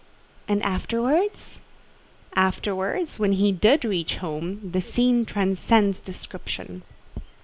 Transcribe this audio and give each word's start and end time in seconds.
"And 0.47 0.63
afterwards?" 0.63 1.59
"Afterwards—when 2.33 3.33
he 3.33 3.51
did 3.51 3.85
reach 3.85 4.15
home—the 4.15 4.81
scene 4.81 5.25
transcends 5.25 5.99
description." 5.99 6.81